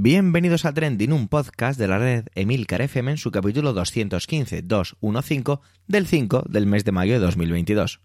[0.00, 6.06] Bienvenidos a Trending, un podcast de la red Emilcar FM en su capítulo 215-215 del
[6.06, 8.00] 5 del mes de mayo de 2022.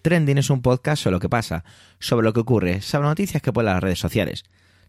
[0.00, 1.64] Trending es un podcast sobre lo que pasa,
[1.98, 4.44] sobre lo que ocurre, sobre noticias que pueden las redes sociales.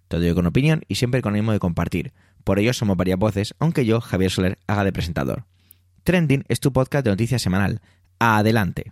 [0.07, 2.13] Todo ello con opinión y siempre con ánimo de compartir.
[2.45, 5.43] Por ello somos varias voces, aunque yo, Javier Soler, haga de presentador.
[6.03, 7.79] Trending es tu podcast de noticias semanal.
[8.19, 8.91] Adelante.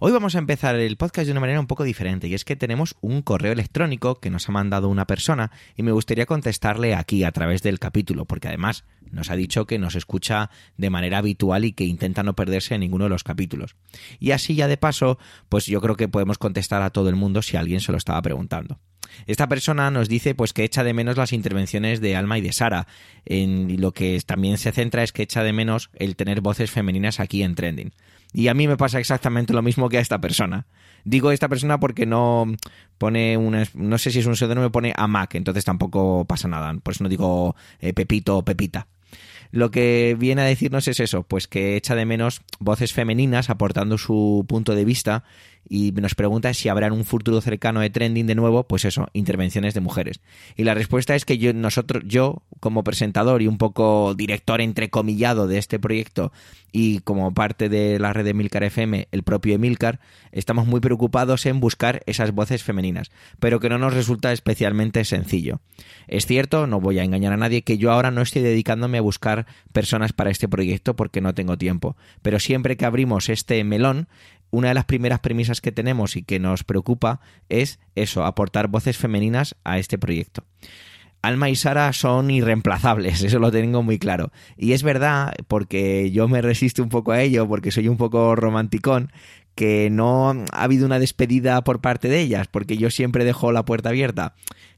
[0.00, 2.54] Hoy vamos a empezar el podcast de una manera un poco diferente y es que
[2.54, 7.24] tenemos un correo electrónico que nos ha mandado una persona y me gustaría contestarle aquí
[7.24, 11.64] a través del capítulo porque además nos ha dicho que nos escucha de manera habitual
[11.64, 13.76] y que intenta no perderse en ninguno de los capítulos.
[14.20, 17.40] Y así ya de paso, pues yo creo que podemos contestar a todo el mundo
[17.40, 18.78] si alguien se lo estaba preguntando.
[19.26, 22.52] Esta persona nos dice pues que echa de menos las intervenciones de Alma y de
[22.52, 22.86] Sara.
[23.24, 27.20] En lo que también se centra es que echa de menos el tener voces femeninas
[27.20, 27.92] aquí en Trending.
[28.32, 30.66] Y a mí me pasa exactamente lo mismo que a esta persona.
[31.04, 32.46] Digo esta persona porque no
[32.98, 33.64] pone un...
[33.74, 36.74] no sé si es un me pone a Mac, entonces tampoco pasa nada.
[36.74, 38.88] Por eso no digo eh, Pepito o Pepita.
[39.50, 43.96] Lo que viene a decirnos es eso, pues que echa de menos voces femeninas aportando
[43.96, 45.24] su punto de vista
[45.68, 49.08] y nos pregunta si habrá en un futuro cercano de trending de nuevo, pues eso,
[49.12, 50.20] intervenciones de mujeres.
[50.56, 55.46] Y la respuesta es que yo, nosotros, yo como presentador y un poco director entrecomillado
[55.46, 56.32] de este proyecto
[56.72, 60.00] y como parte de la red de Emilcar FM, el propio Emilcar,
[60.32, 65.60] estamos muy preocupados en buscar esas voces femeninas, pero que no nos resulta especialmente sencillo.
[66.06, 69.02] Es cierto, no voy a engañar a nadie, que yo ahora no estoy dedicándome a
[69.02, 74.08] buscar personas para este proyecto porque no tengo tiempo, pero siempre que abrimos este melón,
[74.50, 78.96] una de las primeras premisas que tenemos y que nos preocupa es eso, aportar voces
[78.96, 80.44] femeninas a este proyecto.
[81.20, 84.32] Alma y Sara son irreemplazables, eso lo tengo muy claro.
[84.56, 88.36] Y es verdad, porque yo me resisto un poco a ello, porque soy un poco
[88.36, 89.10] romanticón,
[89.54, 93.64] que no ha habido una despedida por parte de ellas, porque yo siempre dejo la
[93.64, 94.34] puerta abierta.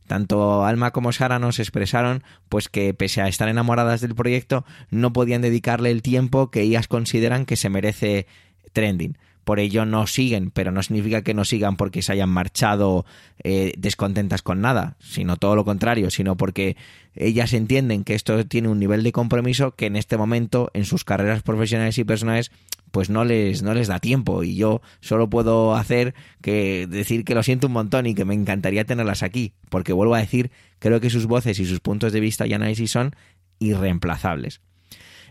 [0.06, 5.12] Tanto Alma como Sara nos expresaron pues que pese a estar enamoradas del proyecto no
[5.12, 8.26] podían dedicarle el tiempo que ellas consideran que se merece
[8.72, 9.16] trending
[9.50, 13.04] por ello no siguen, pero no significa que no sigan porque se hayan marchado
[13.42, 16.76] eh, descontentas con nada, sino todo lo contrario, sino porque
[17.16, 21.02] ellas entienden que esto tiene un nivel de compromiso que en este momento en sus
[21.02, 22.52] carreras profesionales y personales
[22.92, 27.34] pues no les, no les da tiempo y yo solo puedo hacer que decir que
[27.34, 31.00] lo siento un montón y que me encantaría tenerlas aquí, porque vuelvo a decir, creo
[31.00, 33.16] que sus voces y sus puntos de vista y análisis son
[33.58, 34.60] irreemplazables.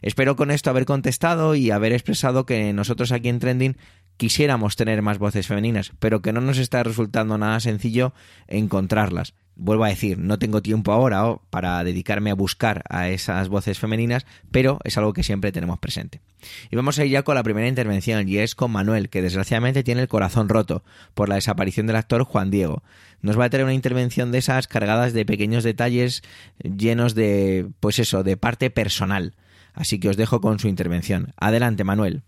[0.02, 3.78] Espero con esto haber contestado y haber expresado que nosotros aquí en Trending
[4.20, 8.14] quisiéramos tener más voces femeninas, pero que no nos está resultando nada sencillo
[8.48, 9.34] encontrarlas.
[9.56, 14.26] Vuelvo a decir, no tengo tiempo ahora para dedicarme a buscar a esas voces femeninas,
[14.52, 16.22] pero es algo que siempre tenemos presente.
[16.70, 19.84] Y vamos a ir ya con la primera intervención, y es con Manuel, que desgraciadamente
[19.84, 22.84] tiene el corazón roto por la desaparición del actor Juan Diego.
[23.22, 26.24] Nos va a tener una intervención de esas cargadas de pequeños detalles
[26.62, 29.34] llenos de, pues eso, de parte personal.
[29.74, 31.34] Así que os dejo con su intervención.
[31.38, 32.24] Adelante, Manuel.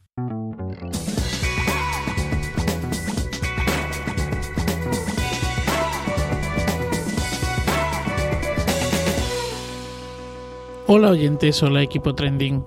[10.93, 12.65] Hola oyentes, hola equipo trending.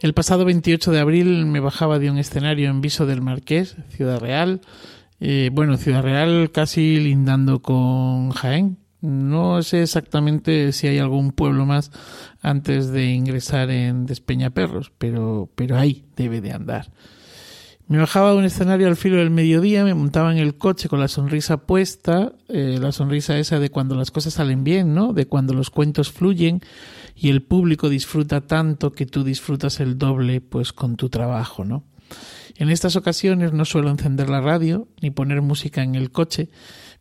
[0.00, 4.20] El pasado 28 de abril me bajaba de un escenario en Viso del Marqués, Ciudad
[4.20, 4.60] Real.
[5.18, 11.64] Eh, bueno, Ciudad Real casi lindando con Jaén, no sé exactamente si hay algún pueblo
[11.64, 11.90] más
[12.42, 16.90] antes de ingresar en Despeñaperros, pero, pero ahí debe de andar.
[17.86, 21.00] Me bajaba de un escenario al filo del mediodía, me montaba en el coche con
[21.00, 25.12] la sonrisa puesta, eh, la sonrisa esa de cuando las cosas salen bien, ¿no?
[25.12, 26.62] De cuando los cuentos fluyen
[27.14, 31.84] y el público disfruta tanto que tú disfrutas el doble, pues con tu trabajo, ¿no?
[32.56, 36.48] En estas ocasiones no suelo encender la radio ni poner música en el coche,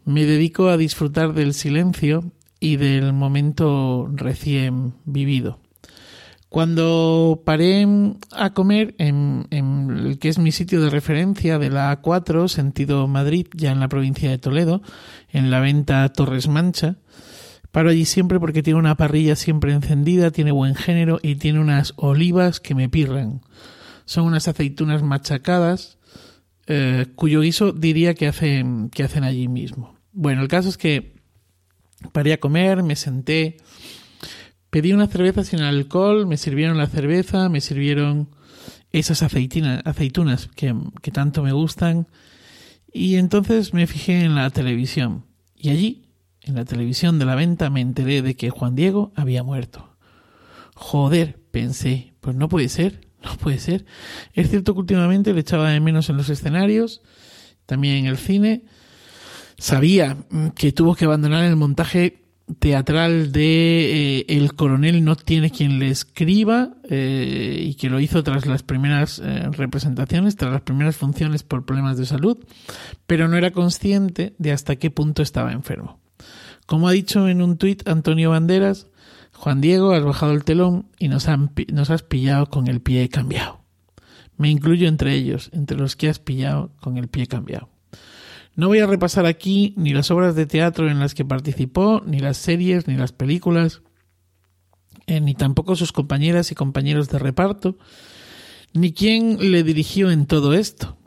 [0.03, 5.62] me dedico a disfrutar del silencio y del momento recién vivido.
[6.53, 7.83] Cuando paré
[8.31, 13.47] a comer en, el que es mi sitio de referencia de la A4, sentido Madrid,
[13.55, 14.83] ya en la provincia de Toledo,
[15.31, 16.97] en la venta Torres Mancha,
[17.71, 21.95] paro allí siempre porque tiene una parrilla siempre encendida, tiene buen género y tiene unas
[21.95, 23.41] olivas que me pirran.
[24.05, 25.97] Son unas aceitunas machacadas,
[26.67, 29.95] eh, cuyo guiso diría que hacen, que hacen allí mismo.
[30.11, 31.15] Bueno, el caso es que
[32.11, 33.57] paré a comer, me senté,
[34.73, 38.29] pedí una cerveza sin alcohol, me sirvieron la cerveza, me sirvieron
[38.91, 42.07] esas aceitunas que, que tanto me gustan
[42.91, 46.09] y entonces me fijé en la televisión y allí,
[46.41, 49.95] en la televisión de la venta, me enteré de que Juan Diego había muerto.
[50.73, 53.85] Joder, pensé, pues no puede ser, no puede ser.
[54.33, 57.03] Es cierto que últimamente le echaba de menos en los escenarios,
[57.67, 58.63] también en el cine.
[59.59, 62.22] Sabía mm, que tuvo que abandonar el montaje
[62.59, 68.23] teatral de eh, El coronel no tiene quien le escriba eh, y que lo hizo
[68.23, 72.37] tras las primeras eh, representaciones, tras las primeras funciones por problemas de salud,
[73.07, 75.99] pero no era consciente de hasta qué punto estaba enfermo.
[76.65, 78.87] Como ha dicho en un tuit Antonio Banderas,
[79.33, 81.27] Juan Diego, has bajado el telón y nos,
[81.71, 83.61] nos has pillado con el pie cambiado.
[84.37, 87.69] Me incluyo entre ellos, entre los que has pillado con el pie cambiado.
[88.55, 92.19] No voy a repasar aquí ni las obras de teatro en las que participó, ni
[92.19, 93.81] las series, ni las películas,
[95.07, 97.77] eh, ni tampoco sus compañeras y compañeros de reparto,
[98.73, 100.97] ni quién le dirigió en todo esto.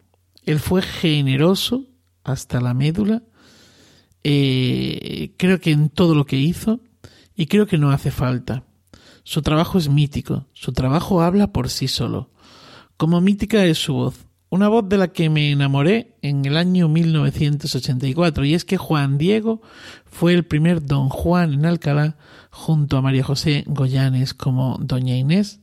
[0.44, 1.84] Él fue generoso
[2.24, 3.22] hasta la médula,
[4.24, 6.80] eh, creo que en todo lo que hizo,
[7.36, 8.64] y creo que no hace falta.
[9.22, 12.30] Su trabajo es mítico, su trabajo habla por sí solo.
[12.96, 16.88] Como mítica es su voz, una voz de la que me enamoré en el año
[16.88, 19.60] 1984 y es que Juan Diego
[20.04, 22.16] fue el primer don Juan en Alcalá
[22.50, 25.60] junto a María José Goyanes como doña Inés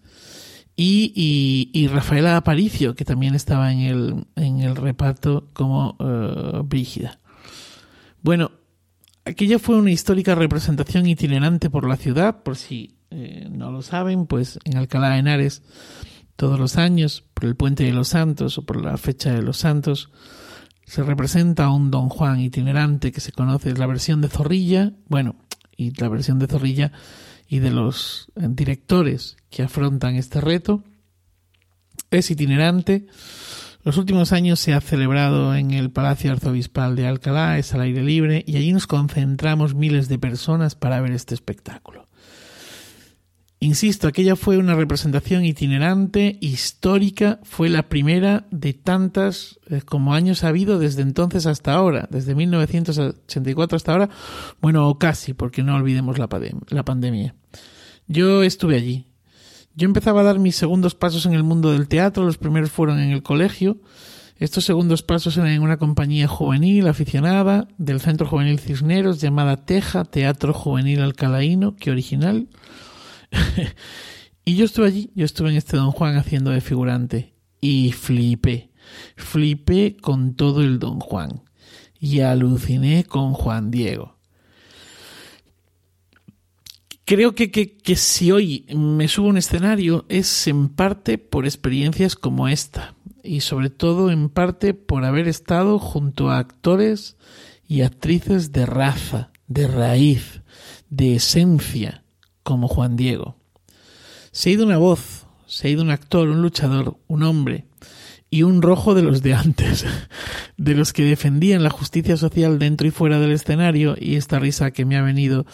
[0.75, 7.19] y, Rafaela Aparicio que también estaba en el, en el reparto como eh, Brígida.
[8.21, 8.51] Bueno,
[9.25, 14.25] aquella fue una histórica representación itinerante por la ciudad, por si eh, no lo saben,
[14.25, 15.61] pues en Alcalá de Henares
[16.35, 19.57] todos los años, por el Puente de los Santos o por la fecha de los
[19.57, 20.09] Santos,
[20.85, 25.35] se representa a un Don Juan itinerante que se conoce, la versión de Zorrilla, bueno,
[25.77, 26.91] y la versión de Zorrilla
[27.47, 30.83] y de los eh, directores que afrontan este reto.
[32.09, 33.07] Es itinerante.
[33.83, 38.01] Los últimos años se ha celebrado en el Palacio Arzobispal de Alcalá, es al aire
[38.01, 42.02] libre, y allí nos concentramos miles de personas para ver este espectáculo.
[43.63, 50.43] Insisto, aquella fue una representación itinerante, histórica, fue la primera de tantas eh, como años
[50.43, 54.09] ha habido desde entonces hasta ahora, desde 1984 hasta ahora,
[54.59, 56.27] bueno, o casi, porque no olvidemos la,
[56.71, 57.35] la pandemia.
[58.05, 59.05] Yo estuve allí.
[59.75, 62.99] Yo empezaba a dar mis segundos pasos en el mundo del teatro, los primeros fueron
[62.99, 63.77] en el colegio,
[64.39, 70.03] estos segundos pasos eran en una compañía juvenil aficionada del Centro Juvenil Cisneros llamada Teja
[70.03, 72.49] Teatro Juvenil Alcalaíno, que original
[74.45, 78.71] y yo estuve allí, yo estuve en este Don Juan haciendo de figurante y flipé,
[79.15, 81.43] flipé con todo el Don Juan
[81.99, 84.17] y aluciné con Juan Diego.
[87.05, 91.45] Creo que, que, que si hoy me subo a un escenario es en parte por
[91.45, 97.17] experiencias como esta y sobre todo en parte por haber estado junto a actores
[97.67, 100.41] y actrices de raza, de raíz,
[100.89, 102.02] de esencia,
[102.43, 103.35] como Juan Diego.
[104.31, 107.65] Se ha ido una voz, se ha ido un actor, un luchador, un hombre
[108.29, 109.85] y un rojo de los de antes,
[110.57, 114.71] de los que defendían la justicia social dentro y fuera del escenario y esta risa
[114.71, 115.45] que me ha venido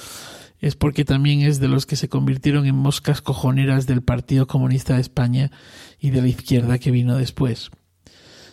[0.59, 4.95] es porque también es de los que se convirtieron en moscas cojoneras del Partido Comunista
[4.95, 5.51] de España
[6.00, 7.69] y de la izquierda que vino después.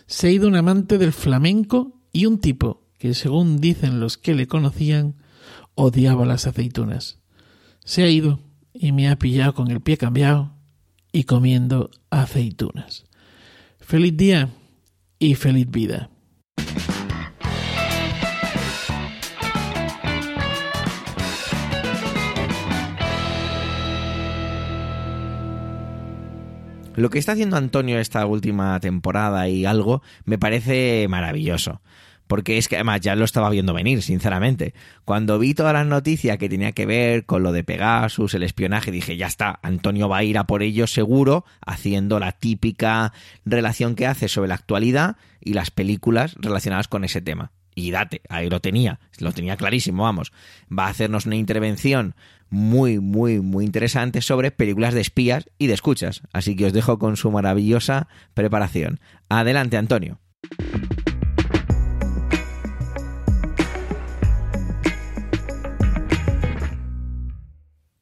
[0.05, 4.35] Se ha ido un amante del flamenco y un tipo que, según dicen los que
[4.35, 5.15] le conocían,
[5.75, 7.19] odiaba las aceitunas.
[7.87, 8.39] Se ha ido
[8.73, 10.51] y me ha pillado con el pie cambiado
[11.13, 13.05] y comiendo aceitunas.
[13.79, 14.49] Feliz día
[15.19, 16.09] y feliz vida.
[26.95, 31.79] Lo que está haciendo Antonio esta última temporada y algo me parece maravilloso
[32.27, 34.73] porque es que además ya lo estaba viendo venir, sinceramente.
[35.05, 38.91] Cuando vi todas las noticias que tenía que ver con lo de Pegasus, el espionaje,
[38.91, 43.13] dije, ya está, Antonio va a ir a por ello seguro, haciendo la típica
[43.45, 47.51] relación que hace sobre la actualidad y las películas relacionadas con ese tema.
[47.73, 50.31] Y date, ahí lo tenía, lo tenía clarísimo, vamos.
[50.75, 52.15] Va a hacernos una intervención
[52.49, 56.23] muy, muy, muy interesante sobre películas de espías y de escuchas.
[56.33, 58.99] Así que os dejo con su maravillosa preparación.
[59.29, 60.19] Adelante, Antonio.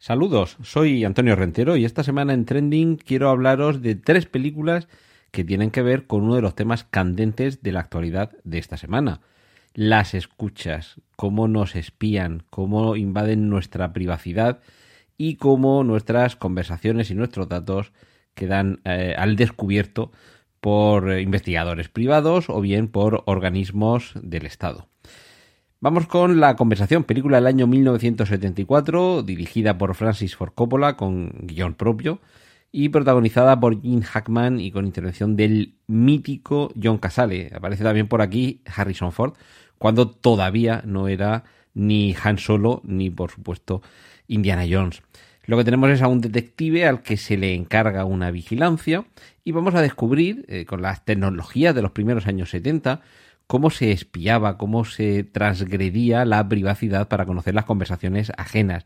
[0.05, 4.87] Saludos, soy Antonio Rentero y esta semana en Trending quiero hablaros de tres películas
[5.31, 8.77] que tienen que ver con uno de los temas candentes de la actualidad de esta
[8.77, 9.21] semana.
[9.73, 14.59] Las escuchas, cómo nos espían, cómo invaden nuestra privacidad
[15.17, 17.91] y cómo nuestras conversaciones y nuestros datos
[18.35, 20.11] quedan eh, al descubierto
[20.61, 24.87] por investigadores privados o bien por organismos del Estado.
[25.81, 31.73] Vamos con La conversación, película del año 1974, dirigida por Francis Ford Coppola con guion
[31.73, 32.21] propio
[32.71, 37.51] y protagonizada por Gene Hackman y con intervención del mítico John Casale.
[37.53, 39.33] Aparece también por aquí Harrison Ford,
[39.77, 43.81] cuando todavía no era ni Han Solo ni, por supuesto,
[44.27, 45.03] Indiana Jones.
[45.45, 49.05] Lo que tenemos es a un detective al que se le encarga una vigilancia
[49.43, 53.01] y vamos a descubrir, eh, con las tecnologías de los primeros años 70,
[53.47, 58.85] cómo se espiaba, cómo se transgredía la privacidad para conocer las conversaciones ajenas.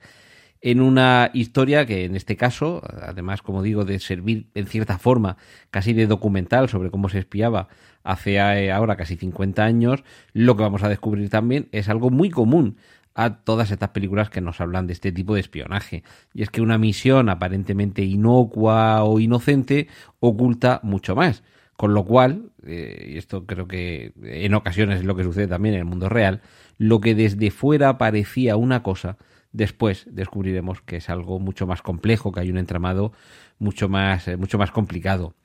[0.62, 5.38] En una historia que en este caso, además, como digo, de servir en cierta forma
[5.72, 7.70] casi de documental sobre cómo se espiaba
[8.04, 12.30] hace eh, ahora casi 50 años, lo que vamos a descubrir también es algo muy
[12.30, 12.78] común
[13.16, 16.04] a todas estas películas que nos hablan de este tipo de espionaje.
[16.34, 19.88] Y es que una misión aparentemente inocua o inocente
[20.20, 21.44] oculta mucho más.
[21.80, 25.76] Con lo cual, eh, y esto creo que en ocasiones es lo que sucede también
[25.76, 26.42] en el mundo real,
[26.78, 29.16] lo que desde fuera parecía una cosa,
[29.54, 33.14] después descubriremos que es algo mucho más complejo, que hay un entramado
[33.60, 35.36] mucho más, eh, mucho más complicado.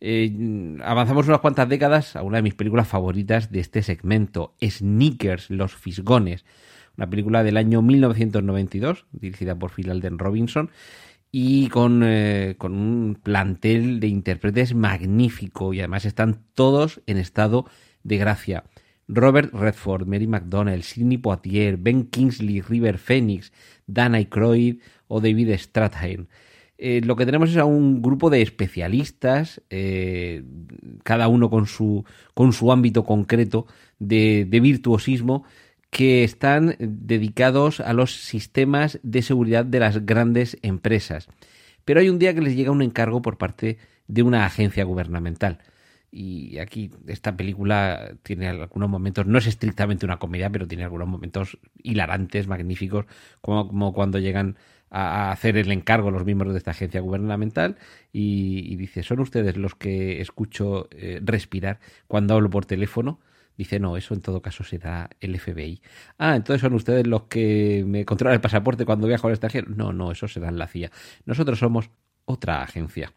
[0.00, 5.50] Eh, avanzamos unas cuantas décadas a una de mis películas favoritas de este segmento, Sneakers,
[5.50, 6.44] Los Fisgones,
[6.96, 10.72] una película del año 1992, dirigida por Phil Alden Robinson,
[11.38, 17.66] y con, eh, con, un plantel de intérpretes magnífico y además están todos en estado
[18.04, 18.64] de gracia.
[19.06, 23.52] Robert Redford, Mary McDonnell, Sidney Poitier, Ben Kingsley, River Phoenix,
[23.86, 24.78] Dan Aykroyd
[25.08, 26.26] o David Strathairn.
[26.78, 30.42] Eh, lo que tenemos es a un grupo de especialistas, eh,
[31.04, 33.66] cada uno con su, con su ámbito concreto
[33.98, 35.44] de, de virtuosismo,
[35.90, 41.28] que están dedicados a los sistemas de seguridad de las grandes empresas.
[41.84, 43.78] Pero hay un día que les llega un encargo por parte
[44.08, 45.58] de una agencia gubernamental.
[46.10, 51.08] Y aquí esta película tiene algunos momentos, no es estrictamente una comedia, pero tiene algunos
[51.08, 53.06] momentos hilarantes, magníficos,
[53.40, 54.56] como, cuando llegan
[54.90, 57.76] a, hacer el encargo los miembros de esta agencia gubernamental
[58.12, 63.20] y, dice, son ustedes los que escucho eh, respirar cuando hablo por teléfono.
[63.56, 65.80] Dice, no, eso en todo caso será el FBI.
[66.18, 69.68] Ah, entonces son ustedes los que me controlan el pasaporte cuando viajo al extranjero.
[69.74, 70.90] No, no, eso será la CIA.
[71.24, 71.90] Nosotros somos
[72.26, 73.12] otra agencia.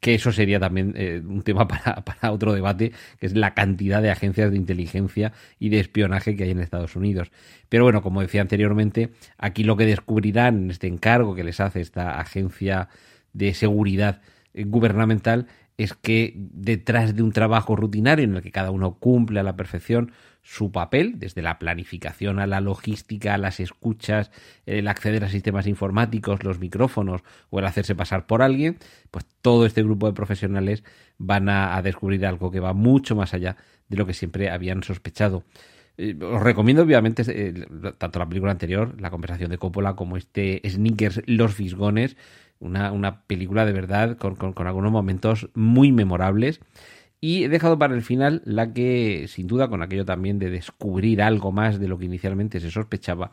[0.00, 4.00] Que eso sería también eh, un tema para, para, otro debate, que es la cantidad
[4.00, 7.32] de agencias de inteligencia y de espionaje que hay en Estados Unidos.
[7.68, 11.80] Pero bueno, como decía anteriormente, aquí lo que descubrirán en este encargo que les hace
[11.80, 12.88] esta agencia
[13.32, 14.20] de seguridad
[14.54, 15.46] eh, gubernamental
[15.80, 19.56] es que detrás de un trabajo rutinario en el que cada uno cumple a la
[19.56, 24.30] perfección su papel, desde la planificación a la logística, a las escuchas,
[24.66, 28.76] el acceder a sistemas informáticos, los micrófonos o el hacerse pasar por alguien,
[29.10, 30.84] pues todo este grupo de profesionales
[31.16, 33.56] van a, descubrir algo que va mucho más allá
[33.88, 35.44] de lo que siempre habían sospechado.
[35.96, 37.54] Eh, os recomiendo, obviamente, eh,
[37.96, 42.18] tanto la película anterior, la conversación de Coppola, como este Sneakers Los Fisgones,
[42.60, 46.60] una, una película de verdad con, con, algunos momentos muy memorables.
[47.20, 51.20] Y he dejado para el final la que, sin duda, con aquello también de descubrir
[51.20, 53.32] algo más de lo que inicialmente se sospechaba,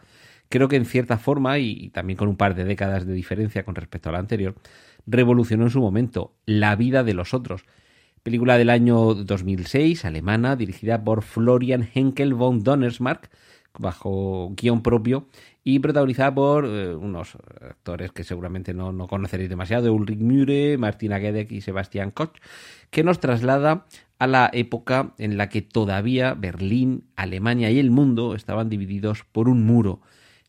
[0.49, 3.75] creo que en cierta forma, y también con un par de décadas de diferencia con
[3.75, 4.55] respecto a la anterior,
[5.05, 7.63] revolucionó en su momento La vida de los otros.
[8.23, 13.29] Película del año 2006, alemana, dirigida por Florian Henkel von Donnersmarck,
[13.79, 15.27] bajo guion propio
[15.63, 21.19] y protagonizada por eh, unos actores que seguramente no, no, conoceréis demasiado, Ulrich Mühre, Martina
[21.19, 22.37] Gedeck y Sebastian Koch,
[22.89, 23.85] que nos traslada
[24.19, 29.49] a la época en la que todavía Berlín, Alemania y el mundo estaban divididos por
[29.49, 30.01] un muro.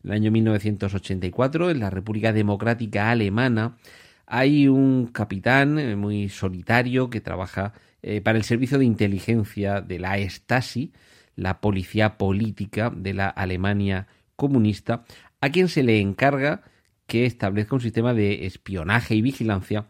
[0.03, 3.77] En el año 1984, en la República Democrática Alemana,
[4.25, 9.99] hay un capitán eh, muy solitario que trabaja eh, para el servicio de inteligencia de
[9.99, 10.93] la Stasi,
[11.39, 15.05] la policía política de la Alemania comunista,
[15.41, 16.63] a quien se le encarga
[17.07, 19.87] que establezca un sistema de espionaje y vigilancia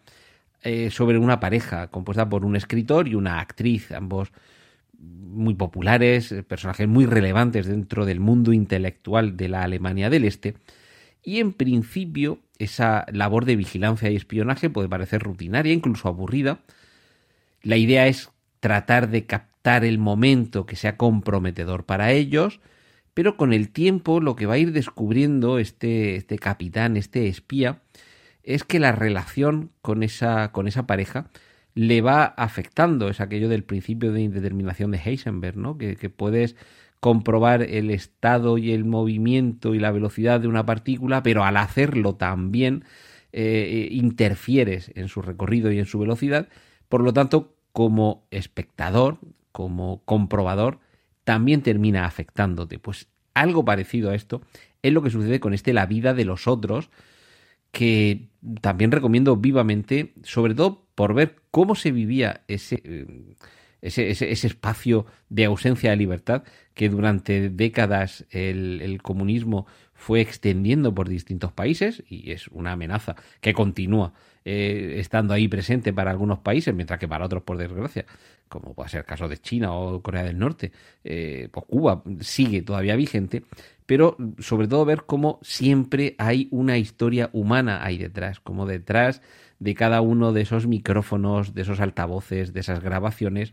[0.62, 4.32] eh, sobre una pareja compuesta por un escritor y una actriz, ambos
[4.98, 10.56] muy populares, personajes muy relevantes dentro del mundo intelectual de la Alemania del Este.
[11.24, 16.60] Y en principio esa labor de vigilancia y espionaje puede parecer rutinaria, incluso aburrida.
[17.62, 18.29] La idea es
[18.60, 19.25] tratar de
[19.78, 22.60] el momento que sea comprometedor para ellos,
[23.14, 27.82] pero con el tiempo lo que va a ir descubriendo este, este capitán, este espía,
[28.44, 31.30] es que la relación con esa, con esa pareja
[31.76, 33.10] le va afectando.
[33.10, 35.78] Es aquello del principio de indeterminación de Heisenberg, ¿no?
[35.78, 36.56] Que, puedes
[37.00, 42.16] comprobar el estado y el movimiento y la velocidad de una partícula, pero al hacerlo
[42.16, 42.84] también
[43.32, 46.50] eh, interfieres en su recorrido y en su velocidad.
[46.90, 49.20] Por lo tanto, como espectador,
[49.51, 50.79] como comprobador,
[51.24, 52.79] también termina afectándote.
[52.79, 54.41] Pues algo parecido a esto
[54.82, 56.89] es lo que sucede con este La vida de los otros,
[57.72, 58.29] que
[58.62, 63.36] también recomiendo vivamente, sobre todo por ver cómo se vivía ese, eh,
[63.82, 70.96] ese, ese, espacio de ausencia de libertad que durante décadas el, el, comunismo fue extendiendo
[70.96, 74.13] por distintos países y es una amenaza que continúa
[74.46, 78.05] eh, estando ahí presente para algunos países, mientras que para otros, por desgracia,
[78.48, 80.72] como puede ser el caso de China o Corea del Norte,
[81.03, 83.43] eh, pues Cuba sigue todavía vigente,
[83.86, 89.22] pero sobre todo ver cómo siempre hay una historia humana ahí detrás, como detrás
[89.60, 93.51] de cada uno de esos micrófonos, de esos altavoces, de esas grabaciones,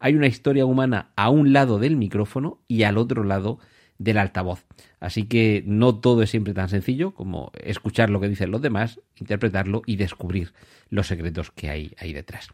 [0.00, 3.58] hay una historia humana a un lado del micrófono y al otro lado
[4.02, 4.64] del altavoz.
[5.00, 9.00] Así que no todo es siempre tan sencillo como escuchar lo que dicen los demás,
[9.16, 10.52] interpretarlo y descubrir
[10.90, 12.48] los secretos que hay ahí detrás.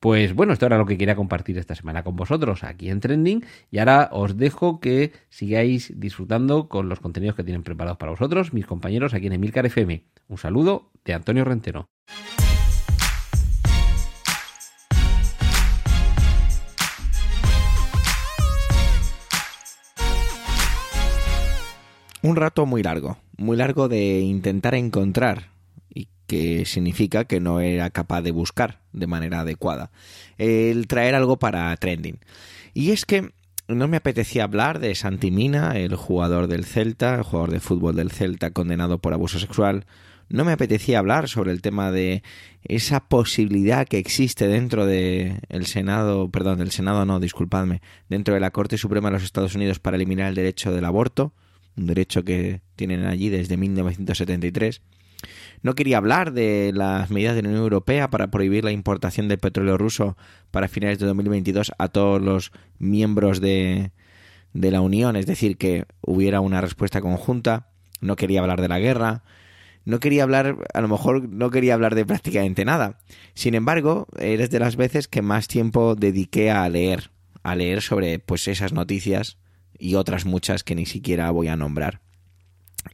[0.00, 3.44] Pues bueno, esto era lo que quería compartir esta semana con vosotros aquí en Trending
[3.70, 8.52] y ahora os dejo que sigáis disfrutando con los contenidos que tienen preparados para vosotros
[8.52, 10.04] mis compañeros aquí en Emilcar FM.
[10.28, 11.88] Un saludo de Antonio Rentero.
[22.28, 25.48] Un rato muy largo, muy largo de intentar encontrar
[25.88, 29.90] y que significa que no era capaz de buscar de manera adecuada
[30.36, 32.18] el traer algo para trending.
[32.74, 33.32] Y es que
[33.66, 38.10] no me apetecía hablar de Santimina, el jugador del Celta, el jugador de fútbol del
[38.10, 39.86] Celta condenado por abuso sexual.
[40.28, 42.22] No me apetecía hablar sobre el tema de
[42.62, 47.80] esa posibilidad que existe dentro del el Senado, perdón, del Senado no, disculpadme,
[48.10, 51.32] dentro de la Corte Suprema de los Estados Unidos para eliminar el derecho del aborto
[51.78, 54.82] un derecho que tienen allí desde 1973.
[55.62, 59.38] No quería hablar de las medidas de la Unión Europea para prohibir la importación de
[59.38, 60.16] petróleo ruso
[60.50, 63.90] para finales de 2022 a todos los miembros de,
[64.52, 67.70] de la Unión, es decir, que hubiera una respuesta conjunta.
[68.00, 69.24] No quería hablar de la guerra.
[69.84, 72.98] No quería hablar, a lo mejor no quería hablar de prácticamente nada.
[73.34, 77.10] Sin embargo, eres de las veces que más tiempo dediqué a leer,
[77.42, 79.38] a leer sobre pues esas noticias
[79.78, 82.00] y otras muchas que ni siquiera voy a nombrar.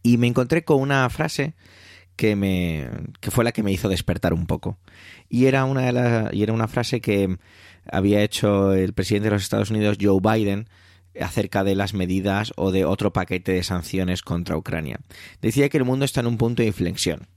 [0.02, 1.54] Y me encontré con una frase
[2.16, 2.88] que me
[3.20, 4.78] que fue la que me hizo despertar un poco.
[5.28, 7.38] Y era una de y era una frase que
[7.90, 10.68] había hecho el presidente de los Estados Unidos Joe Biden
[11.20, 15.00] acerca de las medidas o de otro paquete de sanciones contra Ucrania.
[15.40, 17.28] Decía que el mundo está en un punto de inflexión.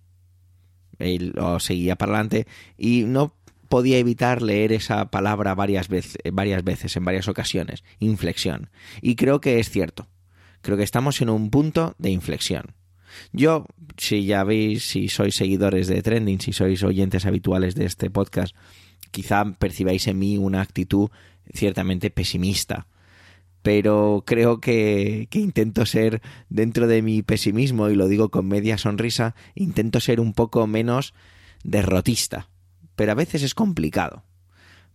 [0.99, 3.33] Él lo seguía para adelante y no
[3.67, 8.69] podía evitar leer esa palabra varias veces, varias veces, en varias ocasiones, inflexión.
[9.01, 10.07] Y creo que es cierto.
[10.61, 12.73] Creo que estamos en un punto de inflexión.
[13.31, 13.65] Yo,
[13.97, 18.55] si ya veis, si sois seguidores de Trending, si sois oyentes habituales de este podcast,
[19.11, 21.09] quizá percibáis en mí una actitud
[21.53, 22.87] ciertamente pesimista.
[23.61, 28.77] Pero creo que, que intento ser, dentro de mi pesimismo, y lo digo con media
[28.77, 31.13] sonrisa, intento ser un poco menos
[31.63, 32.49] derrotista
[32.97, 34.23] pero a veces es complicado,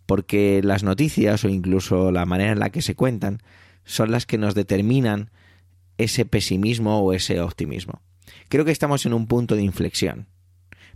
[0.05, 3.41] porque las noticias o incluso la manera en la que se cuentan
[3.85, 5.31] son las que nos determinan
[5.99, 8.03] ese pesimismo o ese optimismo.
[8.49, 10.27] Creo que estamos en un punto de inflexión.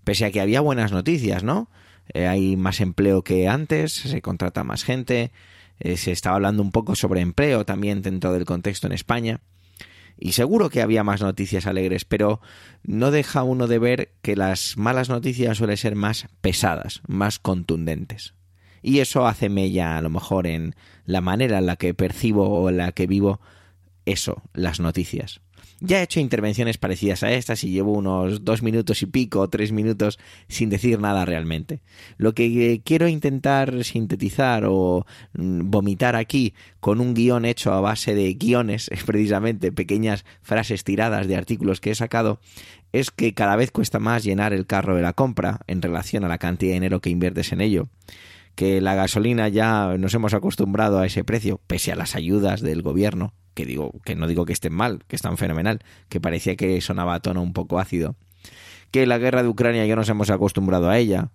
[0.03, 1.71] Pese a que había buenas noticias, ¿no?
[2.13, 5.31] Eh, hay más empleo que antes, se contrata más gente,
[5.79, 9.41] eh, se estaba hablando un poco sobre empleo también dentro del contexto en España.
[10.19, 12.41] Y seguro que había más noticias alegres, pero
[12.83, 18.35] no deja uno de ver que las malas noticias suelen ser más pesadas, más contundentes.
[18.83, 20.75] Y eso hace mella a lo mejor en
[21.05, 23.41] la manera en la que percibo o en la que vivo
[24.05, 25.41] eso, las noticias.
[25.81, 29.73] Ya he hecho intervenciones parecidas a estas y llevo unos dos minutos y pico, tres
[29.73, 31.81] minutos sin decir nada realmente.
[32.17, 38.15] Lo que quiero intentar sintetizar o mm, vomitar aquí con un guion hecho a base
[38.15, 42.41] de guiones, precisamente pequeñas frases tiradas de artículos que he sacado,
[42.93, 46.29] es que cada vez cuesta más llenar el carro de la compra en relación a
[46.29, 47.89] la cantidad de dinero que inviertes en ello
[48.55, 52.81] que la gasolina ya nos hemos acostumbrado a ese precio, pese a las ayudas del
[52.81, 56.79] gobierno, que digo, que no digo que estén mal, que están fenomenal, que parecía que
[56.83, 58.15] sonaba a tono un poco ácido,
[58.91, 61.31] que la guerra de Ucrania ya nos hemos acostumbrado a ella,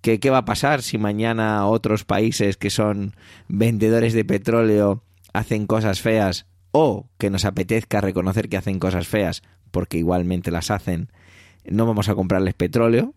[0.00, 3.14] que qué va a pasar si mañana otros países que son
[3.46, 9.42] vendedores de petróleo hacen cosas feas o que nos apetezca reconocer que hacen cosas feas
[9.70, 11.12] porque igualmente las hacen,
[11.64, 13.14] no vamos a comprarles petróleo,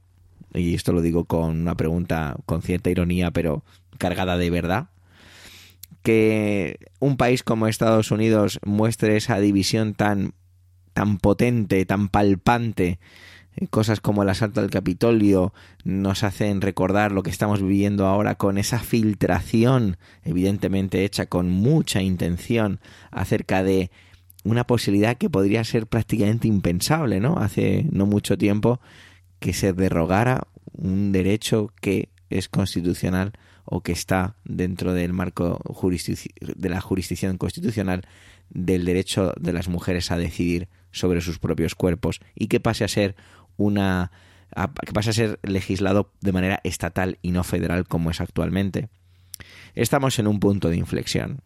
[0.53, 3.63] y esto lo digo con una pregunta con cierta ironía pero
[3.97, 4.89] cargada de verdad,
[6.03, 10.33] que un país como Estados Unidos muestre esa división tan,
[10.93, 12.99] tan potente, tan palpante,
[13.55, 18.35] eh, cosas como el asalto al Capitolio nos hacen recordar lo que estamos viviendo ahora
[18.35, 22.79] con esa filtración, evidentemente hecha con mucha intención,
[23.11, 23.89] acerca de
[24.43, 27.37] una posibilidad que podría ser prácticamente impensable, ¿no?
[27.37, 28.81] Hace no mucho tiempo
[29.39, 33.33] que se derogara un derecho que es constitucional
[33.65, 35.59] o que está dentro del marco
[36.39, 38.05] de la jurisdicción constitucional
[38.49, 42.87] del derecho de las mujeres a decidir sobre sus propios cuerpos y que pase a
[42.87, 43.15] ser
[43.57, 44.11] una
[44.85, 48.89] que pase a ser legislado de manera estatal y no federal como es actualmente.
[49.73, 51.41] Estamos en un punto de inflexión.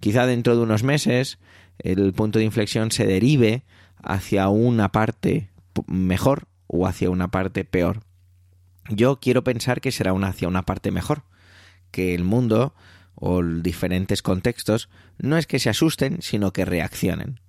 [0.00, 1.38] Quizá dentro de unos meses
[1.78, 3.62] el punto de inflexión se derive
[4.02, 5.48] hacia una parte
[5.86, 8.02] mejor o hacia una parte peor.
[8.88, 11.22] Yo quiero pensar que será una hacia una parte mejor,
[11.96, 12.74] que el mundo
[13.14, 17.40] o diferentes contextos no es que se asusten, sino que reaccionen.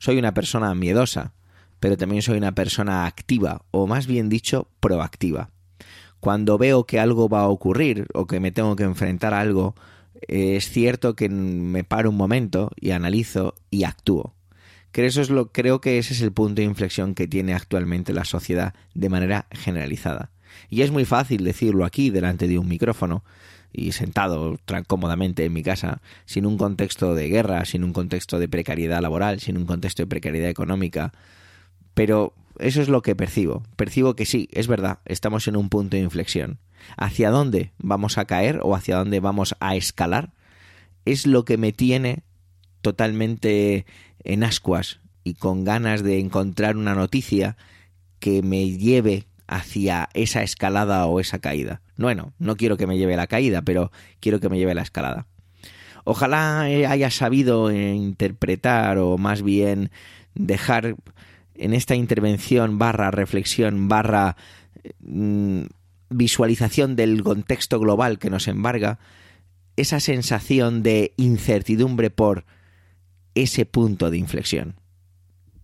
[0.00, 1.32] Soy una persona miedosa,
[1.78, 5.50] pero también soy una persona activa, o más bien dicho, proactiva.
[6.18, 9.76] Cuando veo que algo va a ocurrir o que me tengo que enfrentar a algo,
[10.26, 14.34] es cierto que me paro un momento y analizo y actúo.
[14.90, 19.08] Creo, creo que ese es el punto de inflexión que tiene actualmente la sociedad de
[19.08, 20.32] manera generalizada.
[20.68, 23.22] Y es muy fácil decirlo aquí delante de un micrófono
[23.74, 28.48] y sentado cómodamente en mi casa, sin un contexto de guerra, sin un contexto de
[28.48, 31.12] precariedad laboral, sin un contexto de precariedad económica.
[31.94, 33.64] Pero eso es lo que percibo.
[33.76, 36.58] Percibo que sí, es verdad, estamos en un punto de inflexión.
[36.96, 40.32] ¿Hacia dónde vamos a caer o hacia dónde vamos a escalar?
[41.04, 42.22] Es lo que me tiene
[42.80, 43.86] totalmente
[44.22, 47.56] en ascuas y con ganas de encontrar una noticia
[48.20, 51.82] que me lleve hacia esa escalada o esa caída.
[51.96, 55.26] Bueno, no quiero que me lleve la caída, pero quiero que me lleve la escalada.
[56.04, 59.90] Ojalá haya sabido interpretar o más bien
[60.34, 60.96] dejar
[61.54, 64.36] en esta intervención barra reflexión barra
[65.00, 65.62] mm,
[66.10, 68.98] visualización del contexto global que nos embarga,
[69.76, 72.44] esa sensación de incertidumbre por
[73.34, 74.76] ese punto de inflexión.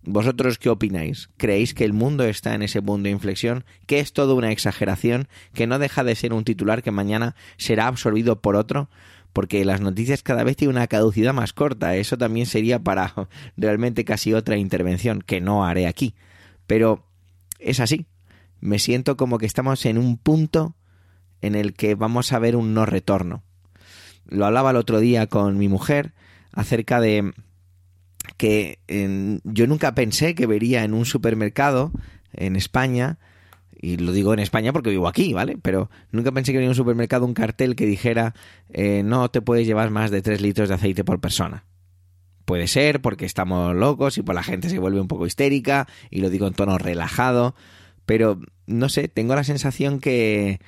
[0.03, 1.29] ¿Vosotros qué opináis?
[1.37, 3.65] ¿Creéis que el mundo está en ese punto de inflexión?
[3.85, 5.27] ¿Que es todo una exageración?
[5.53, 8.89] ¿Que no deja de ser un titular que mañana será absorbido por otro?
[9.31, 11.95] Porque las noticias cada vez tienen una caducidad más corta.
[11.95, 13.13] Eso también sería para
[13.57, 16.15] realmente casi otra intervención, que no haré aquí.
[16.65, 17.05] Pero
[17.59, 18.07] es así
[18.61, 20.75] me siento como que estamos en un punto
[21.41, 23.43] en el que vamos a ver un no retorno.
[24.27, 26.13] Lo hablaba el otro día con mi mujer
[26.53, 27.33] acerca de
[28.41, 28.79] que
[29.43, 31.91] yo nunca pensé que vería en un supermercado
[32.33, 33.19] en España,
[33.79, 35.59] y lo digo en España porque vivo aquí, ¿vale?
[35.61, 38.33] Pero nunca pensé que vería en un supermercado un cartel que dijera
[38.69, 41.65] eh, no te puedes llevar más de 3 litros de aceite por persona.
[42.45, 46.21] Puede ser porque estamos locos y por la gente se vuelve un poco histérica, y
[46.21, 47.53] lo digo en tono relajado,
[48.07, 50.59] pero no sé, tengo la sensación que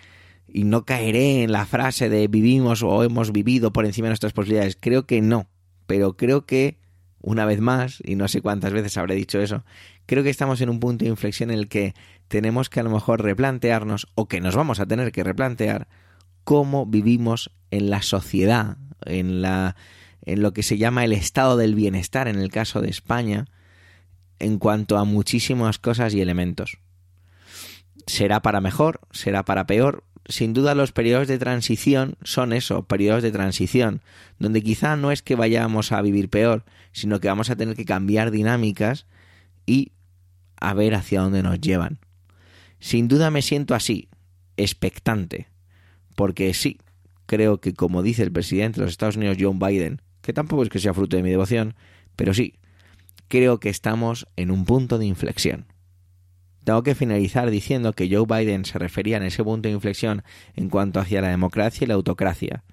[0.48, 4.34] y no caeré en la frase de vivimos o hemos vivido por encima de nuestras
[4.34, 4.78] posibilidades.
[4.80, 5.48] Creo que no,
[5.88, 6.83] pero creo que
[7.24, 9.66] una vez más, y no sé cuántas veces habré dicho eso,
[10.06, 11.96] creo que estamos en un punto de inflexión en el que
[12.28, 15.88] tenemos que a lo mejor replantearnos, o que nos vamos a tener que replantear,
[16.44, 19.76] cómo vivimos en la sociedad, en la
[20.26, 23.46] en lo que se llama el estado del bienestar en el caso de España,
[24.40, 26.78] en cuanto a muchísimas cosas y elementos
[28.08, 30.04] será para mejor, será para peor.
[30.26, 34.02] Sin duda los periodos de transición son eso, periodos de transición,
[34.40, 36.64] donde quizá no es que vayamos a vivir peor,
[36.94, 39.06] sino que vamos a tener que cambiar dinámicas
[39.66, 39.92] y
[40.58, 42.00] a ver hacia dónde nos llevan.
[42.80, 44.08] Sin duda me siento así,
[44.56, 45.48] expectante,
[46.16, 46.80] porque sí,
[47.26, 50.70] creo que como dice el presidente de los Estados Unidos, John Biden, que tampoco es
[50.70, 51.76] que sea fruto de mi devoción,
[52.16, 52.56] pero sí,
[53.28, 55.66] creo que estamos en un punto de inflexión.
[56.64, 60.24] Tengo que finalizar diciendo que Joe Biden se refería en ese punto de inflexión
[60.56, 62.64] en cuanto hacia la democracia y la autocracia.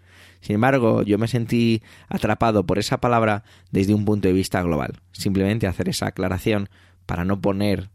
[0.40, 5.00] Sin embargo, yo me sentí atrapado por esa palabra desde un punto de vista global.
[5.12, 6.68] Simplemente hacer esa aclaración
[7.04, 7.90] para no poner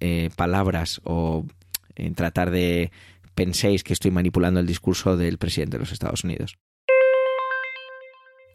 [0.00, 1.44] eh, palabras o
[1.94, 2.90] en tratar de
[3.34, 6.58] penséis que estoy manipulando el discurso del presidente de los Estados Unidos.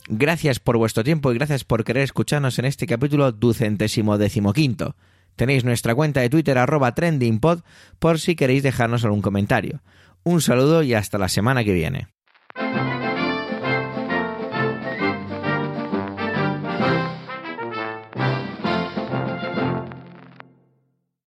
[0.09, 4.95] Gracias por vuestro tiempo y gracias por querer escucharnos en este capítulo ducentésimo decimoquinto.
[5.35, 7.61] Tenéis nuestra cuenta de Twitter arroba trendingpod
[7.99, 9.81] por si queréis dejarnos algún comentario.
[10.23, 12.07] Un saludo y hasta la semana que viene.